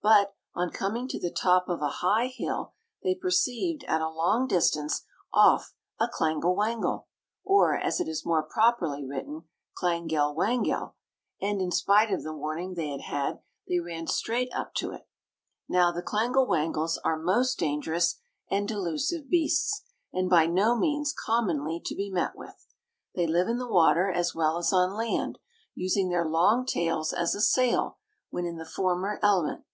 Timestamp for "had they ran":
13.02-14.06